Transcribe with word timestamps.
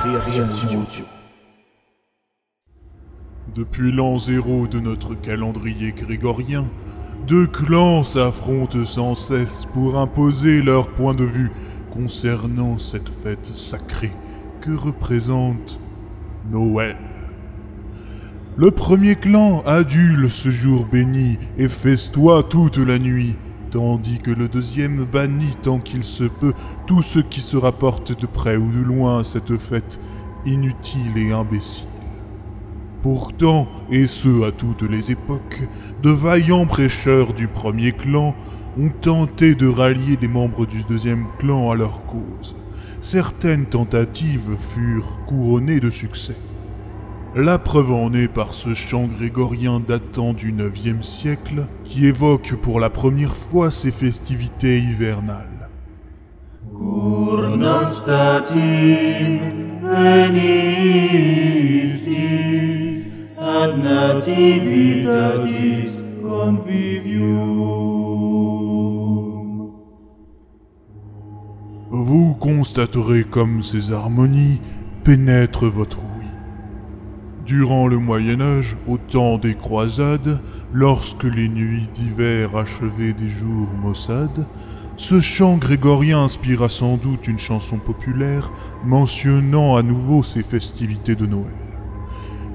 Création 0.00 0.44
audio. 0.80 1.04
Depuis 3.54 3.92
l'an 3.92 4.18
zéro 4.18 4.66
de 4.66 4.80
notre 4.80 5.14
calendrier 5.14 5.92
grégorien, 5.92 6.64
deux 7.26 7.46
clans 7.46 8.02
s'affrontent 8.02 8.82
sans 8.86 9.14
cesse 9.14 9.66
pour 9.74 9.98
imposer 9.98 10.62
leur 10.62 10.88
point 10.94 11.12
de 11.12 11.24
vue 11.24 11.50
concernant 11.90 12.78
cette 12.78 13.10
fête 13.10 13.44
sacrée 13.44 14.12
que 14.62 14.70
représente 14.70 15.78
Noël. 16.50 16.96
Le 18.56 18.70
premier 18.70 19.16
clan 19.16 19.62
adule 19.66 20.30
ce 20.30 20.48
jour 20.48 20.86
béni 20.90 21.36
et 21.58 21.68
festoie 21.68 22.42
toute 22.42 22.78
la 22.78 22.98
nuit, 22.98 23.36
tandis 23.70 24.18
que 24.18 24.30
le 24.30 24.48
deuxième 24.48 25.04
bannit 25.04 25.56
tant 25.62 25.78
qu'il 25.78 26.04
se 26.04 26.24
peut 26.24 26.52
tout 26.86 27.02
ce 27.02 27.20
qui 27.20 27.40
se 27.40 27.56
rapporte 27.56 28.18
de 28.18 28.26
près 28.26 28.56
ou 28.56 28.70
de 28.70 28.82
loin 28.82 29.20
à 29.20 29.24
cette 29.24 29.56
fête 29.56 30.00
inutile 30.44 31.16
et 31.16 31.32
imbécile. 31.32 31.86
Pourtant, 33.02 33.66
et 33.90 34.06
ce 34.06 34.46
à 34.46 34.52
toutes 34.52 34.82
les 34.82 35.12
époques, 35.12 35.62
de 36.02 36.10
vaillants 36.10 36.66
prêcheurs 36.66 37.32
du 37.32 37.48
premier 37.48 37.92
clan 37.92 38.34
ont 38.78 38.90
tenté 39.00 39.54
de 39.54 39.66
rallier 39.66 40.16
des 40.16 40.28
membres 40.28 40.66
du 40.66 40.82
deuxième 40.84 41.26
clan 41.38 41.70
à 41.70 41.76
leur 41.76 42.04
cause. 42.06 42.54
Certaines 43.00 43.66
tentatives 43.66 44.50
furent 44.58 45.18
couronnées 45.26 45.80
de 45.80 45.90
succès. 45.90 46.36
La 47.36 47.60
preuve 47.60 47.92
en 47.92 48.12
est 48.12 48.26
par 48.26 48.54
ce 48.54 48.74
chant 48.74 49.06
grégorien 49.06 49.78
datant 49.78 50.32
du 50.32 50.52
IXe 50.52 51.06
siècle 51.06 51.66
qui 51.84 52.06
évoque 52.06 52.56
pour 52.60 52.80
la 52.80 52.90
première 52.90 53.36
fois 53.36 53.70
ces 53.70 53.92
festivités 53.92 54.78
hivernales. 54.78 55.68
Vous 71.90 72.34
constaterez 72.34 73.22
comme 73.22 73.62
ces 73.62 73.92
harmonies 73.92 74.60
pénètrent 75.04 75.68
votre 75.68 75.98
ouïe. 75.98 76.19
Durant 77.50 77.88
le 77.88 77.98
Moyen 77.98 78.40
Âge, 78.40 78.76
au 78.86 78.96
temps 78.96 79.36
des 79.36 79.56
croisades, 79.56 80.38
lorsque 80.72 81.24
les 81.24 81.48
nuits 81.48 81.88
d'hiver 81.96 82.54
achevaient 82.54 83.12
des 83.12 83.28
jours 83.28 83.66
maussades, 83.82 84.46
ce 84.96 85.20
chant 85.20 85.56
grégorien 85.56 86.22
inspira 86.22 86.68
sans 86.68 86.96
doute 86.96 87.26
une 87.26 87.40
chanson 87.40 87.78
populaire 87.78 88.52
mentionnant 88.84 89.74
à 89.74 89.82
nouveau 89.82 90.22
ces 90.22 90.44
festivités 90.44 91.16
de 91.16 91.26
Noël. 91.26 91.50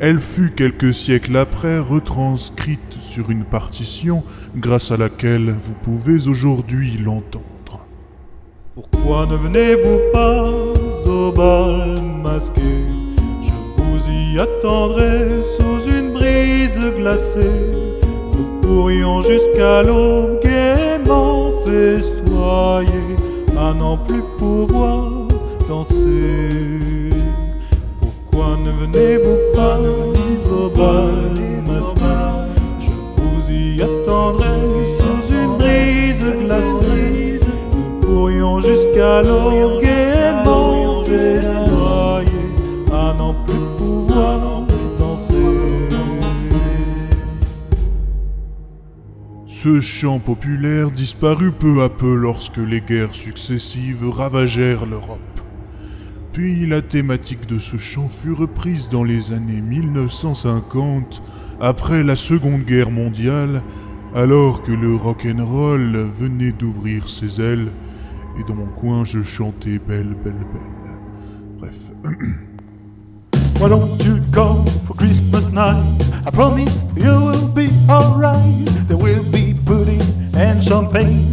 Elle 0.00 0.18
fut 0.18 0.50
quelques 0.50 0.92
siècles 0.92 1.36
après 1.36 1.78
retranscrite 1.78 2.98
sur 3.00 3.30
une 3.30 3.44
partition 3.44 4.24
grâce 4.56 4.90
à 4.90 4.96
laquelle 4.96 5.50
vous 5.50 5.74
pouvez 5.74 6.26
aujourd'hui 6.26 6.98
l'entendre. 6.98 7.86
Pourquoi 8.74 9.26
ne 9.26 9.36
venez-vous 9.36 10.00
pas 10.12 10.50
au 11.06 11.30
bal 11.30 11.96
masqué? 12.24 12.99
Vous 14.10 14.34
y 14.34 14.38
attendrai 14.38 15.42
sous 15.42 15.90
une 15.90 16.12
brise 16.12 16.78
glacée. 16.96 17.40
Nous 18.36 18.60
pourrions 18.62 19.20
jusqu'à 19.22 19.82
l'aube 19.82 20.40
gaiement 20.42 21.50
festoyer, 21.64 23.16
à 23.58 23.74
n'en 23.74 23.96
plus 23.96 24.22
pouvoir 24.38 25.28
danser. 25.68 27.10
Pourquoi 28.00 28.56
ne 28.64 28.70
venez-vous 28.70 29.38
pas 29.54 29.78
au 29.78 30.68
Ce 49.62 49.82
chant 49.82 50.20
populaire 50.20 50.90
disparut 50.90 51.52
peu 51.52 51.82
à 51.82 51.90
peu 51.90 52.14
lorsque 52.14 52.56
les 52.56 52.80
guerres 52.80 53.14
successives 53.14 54.08
ravagèrent 54.08 54.86
l'Europe. 54.86 55.20
Puis 56.32 56.64
la 56.64 56.80
thématique 56.80 57.44
de 57.46 57.58
ce 57.58 57.76
chant 57.76 58.08
fut 58.08 58.32
reprise 58.32 58.88
dans 58.88 59.04
les 59.04 59.34
années 59.34 59.60
1950, 59.60 61.22
après 61.60 62.02
la 62.04 62.16
Seconde 62.16 62.62
Guerre 62.62 62.90
mondiale, 62.90 63.62
alors 64.14 64.62
que 64.62 64.72
le 64.72 64.96
rock'n'roll 64.96 66.08
venait 66.18 66.52
d'ouvrir 66.52 67.06
ses 67.06 67.42
ailes, 67.42 67.68
et 68.40 68.44
dans 68.44 68.54
mon 68.54 68.64
coin 68.64 69.04
je 69.04 69.22
chantais 69.22 69.78
Belle, 69.78 70.16
belle, 70.24 70.46
belle. 70.54 71.58
Bref. 71.58 71.92
Why 73.60 73.68
don't 73.68 74.02
you 74.02 74.22
come 74.32 74.64
for 74.86 74.94
Christmas 74.94 75.48
night? 75.48 75.84
I 76.26 76.30
promise 76.30 76.82
you 76.96 77.12
will 77.12 77.46
be 77.48 77.68
alright. 77.90 78.64
There 78.88 78.96
will 78.96 79.22
be 79.30 79.52
pudding 79.66 80.00
and 80.34 80.64
champagne 80.64 81.29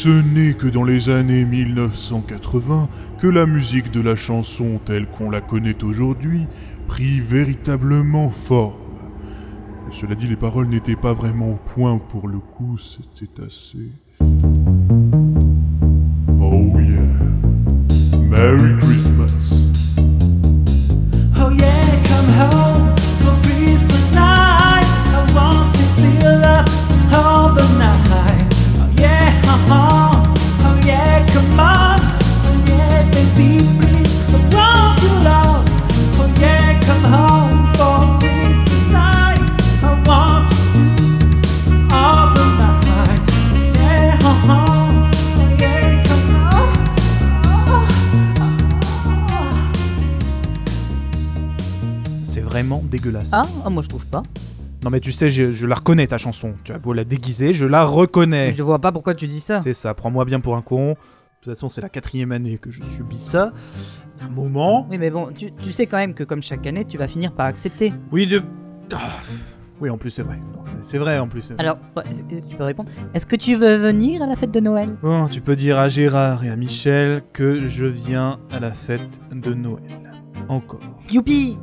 ce 0.00 0.08
n'est 0.08 0.52
que 0.52 0.68
dans 0.68 0.84
les 0.84 1.08
années 1.08 1.44
1980 1.44 2.88
que 3.18 3.26
la 3.26 3.46
musique 3.46 3.90
de 3.90 4.00
la 4.00 4.14
chanson 4.14 4.78
telle 4.86 5.06
qu'on 5.08 5.28
la 5.28 5.40
connaît 5.40 5.82
aujourd'hui 5.82 6.46
prit 6.86 7.18
véritablement 7.18 8.30
forme. 8.30 8.74
Cela 9.90 10.14
dit, 10.14 10.28
les 10.28 10.36
paroles 10.36 10.68
n'étaient 10.68 10.94
pas 10.94 11.14
vraiment 11.14 11.50
au 11.50 11.58
point 11.74 11.98
pour 11.98 12.28
le 12.28 12.38
coup, 12.38 12.78
c'était 12.78 13.42
assez... 13.42 13.90
Oh 16.40 16.78
yeah. 16.78 17.00
Merry 18.30 18.78
Christmas. 18.78 18.97
Vraiment 52.58 52.82
dégueulasse. 52.84 53.30
Ah, 53.32 53.46
ah, 53.64 53.70
moi 53.70 53.82
je 53.82 53.88
trouve 53.88 54.06
pas. 54.06 54.22
Non 54.82 54.90
mais 54.90 55.00
tu 55.00 55.12
sais, 55.12 55.28
je, 55.28 55.50
je 55.50 55.66
la 55.66 55.74
reconnais 55.76 56.06
ta 56.06 56.18
chanson. 56.18 56.54
Tu 56.64 56.72
as 56.72 56.78
beau 56.78 56.92
la 56.92 57.04
déguiser, 57.04 57.52
je 57.52 57.66
la 57.66 57.84
reconnais. 57.84 58.52
Je 58.56 58.62
vois 58.62 58.78
pas 58.80 58.92
pourquoi 58.92 59.14
tu 59.14 59.26
dis 59.26 59.40
ça. 59.40 59.60
C'est 59.60 59.72
ça, 59.72 59.94
prends-moi 59.94 60.24
bien 60.24 60.40
pour 60.40 60.56
un 60.56 60.62
con. 60.62 60.90
De 60.90 60.94
toute 61.44 61.52
façon, 61.54 61.68
c'est 61.68 61.80
la 61.80 61.88
quatrième 61.88 62.32
année 62.32 62.58
que 62.58 62.70
je 62.70 62.82
subis 62.82 63.16
ça. 63.16 63.52
Un 64.20 64.28
moment. 64.28 64.86
Oui, 64.90 64.98
mais 64.98 65.10
bon, 65.10 65.28
tu, 65.36 65.52
tu 65.52 65.72
sais 65.72 65.86
quand 65.86 65.96
même 65.96 66.14
que 66.14 66.24
comme 66.24 66.42
chaque 66.42 66.66
année, 66.66 66.84
tu 66.84 66.98
vas 66.98 67.06
finir 67.06 67.32
par 67.32 67.46
accepter. 67.46 67.92
Oui, 68.10 68.26
de. 68.26 68.42
Ah, 68.92 68.98
Oui, 69.80 69.88
en 69.88 69.98
plus, 69.98 70.10
c'est 70.10 70.22
vrai. 70.24 70.38
C'est 70.82 70.98
vrai, 70.98 71.18
en 71.18 71.28
plus. 71.28 71.52
Alors, 71.58 71.78
tu 72.50 72.56
peux 72.56 72.64
répondre. 72.64 72.88
Est-ce 73.14 73.26
que 73.26 73.36
tu 73.36 73.54
veux 73.54 73.76
venir 73.76 74.22
à 74.22 74.26
la 74.26 74.34
fête 74.36 74.50
de 74.52 74.60
Noël? 74.60 74.96
Bon, 75.02 75.26
tu 75.28 75.40
peux 75.40 75.54
dire 75.56 75.78
à 75.78 75.88
Gérard 75.88 76.44
et 76.44 76.50
à 76.50 76.56
Michel 76.56 77.22
que 77.32 77.66
je 77.68 77.84
viens 77.84 78.38
à 78.52 78.58
la 78.60 78.72
fête 78.72 79.20
de 79.32 79.54
Noël. 79.54 79.82
Encore. 80.48 80.80
Youpi 81.10 81.56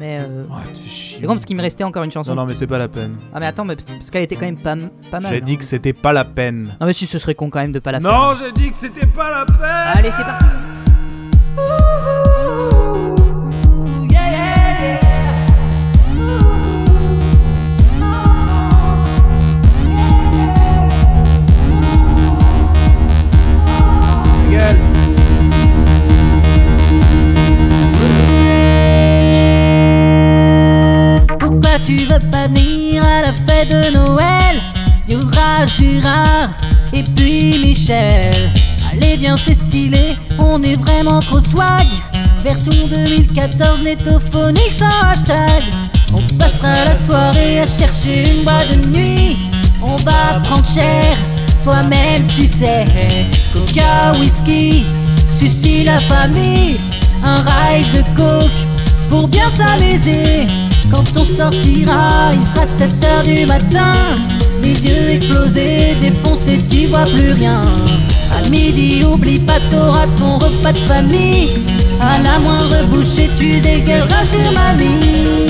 Mais 0.00 0.18
euh, 0.18 0.44
Oh, 0.50 0.54
c'est 0.74 1.26
con 1.26 1.34
parce 1.34 1.44
qu'il 1.44 1.56
me 1.56 1.60
restait 1.60 1.84
encore 1.84 2.02
une 2.04 2.10
chanson. 2.10 2.34
Non, 2.34 2.42
non, 2.42 2.48
mais 2.48 2.54
c'est 2.54 2.66
pas 2.66 2.78
la 2.78 2.88
peine. 2.88 3.16
Ah, 3.34 3.38
mais 3.38 3.44
attends, 3.44 3.66
mais 3.66 3.76
parce 3.76 4.10
qu'elle 4.10 4.22
était 4.22 4.34
quand 4.34 4.46
même 4.46 4.56
pas, 4.56 4.74
pas 5.10 5.20
mal. 5.20 5.30
J'ai 5.30 5.42
hein. 5.42 5.44
dit 5.44 5.58
que 5.58 5.64
c'était 5.64 5.92
pas 5.92 6.14
la 6.14 6.24
peine. 6.24 6.74
Non, 6.80 6.86
mais 6.86 6.94
si 6.94 7.06
ce 7.06 7.18
serait 7.18 7.34
con 7.34 7.50
quand 7.50 7.60
même 7.60 7.72
de 7.72 7.80
pas 7.80 7.92
la 7.92 8.00
faire. 8.00 8.10
Non, 8.10 8.34
j'ai 8.34 8.50
dit 8.50 8.70
que 8.70 8.76
c'était 8.78 9.06
pas 9.06 9.30
la 9.30 9.44
peine 9.44 9.92
Allez, 9.94 10.10
c'est 10.10 10.24
parti 10.24 10.46
Michel. 37.58 38.50
Allez, 38.90 39.16
viens, 39.18 39.36
c'est 39.36 39.54
stylé, 39.54 40.16
on 40.38 40.62
est 40.62 40.76
vraiment 40.76 41.20
trop 41.20 41.40
swag. 41.40 41.86
Version 42.42 42.72
2014, 42.88 43.82
netophonique 43.82 44.72
sans 44.72 45.06
hashtag. 45.06 45.62
On 46.14 46.22
passera 46.38 46.84
la 46.86 46.94
soirée 46.94 47.60
à 47.60 47.66
chercher 47.66 48.30
une 48.30 48.44
boîte 48.44 48.70
de 48.70 48.86
nuit. 48.86 49.36
On 49.82 49.96
va 49.96 50.40
prendre 50.42 50.66
cher, 50.66 51.16
toi-même 51.62 52.26
tu 52.28 52.46
sais. 52.46 52.86
Coca, 53.52 54.12
whisky, 54.18 54.86
suci 55.36 55.84
la 55.84 55.98
famille. 55.98 56.80
Un 57.22 57.36
ride 57.36 57.92
de 57.92 58.02
coke 58.16 58.66
pour 59.10 59.28
bien 59.28 59.50
s'amuser. 59.50 60.46
Quand 60.90 61.04
on 61.16 61.24
sortira, 61.24 62.32
il 62.32 62.42
sera 62.42 62.66
7 62.66 63.04
heures 63.04 63.22
du 63.22 63.44
matin. 63.44 63.94
Les 64.62 64.86
yeux 64.86 65.08
explosés, 65.10 65.96
défoncés, 66.00 66.58
tu 66.68 66.86
vois 66.86 67.04
plus 67.04 67.32
rien. 67.32 67.62
À 68.32 68.48
midi, 68.48 69.04
oublie 69.04 69.38
pas, 69.38 69.58
t'auras 69.70 70.06
ton 70.18 70.38
repas 70.38 70.72
de 70.72 70.78
famille. 70.78 71.54
À 72.00 72.20
la 72.22 72.38
moindre 72.38 72.84
bouchée, 72.86 73.30
tu 73.36 73.60
dégueuleras 73.60 74.26
sur 74.26 74.52
mamie. 74.52 75.49